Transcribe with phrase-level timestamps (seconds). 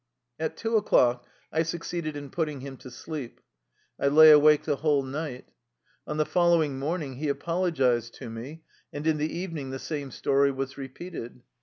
[0.39, 3.39] At two o'clock I succeeded in putting him to sleep.
[3.99, 5.49] I lay awake the whole night.
[6.07, 10.49] On the following morning he apologized to me, and in the evening the same story
[10.51, 11.43] was repeated.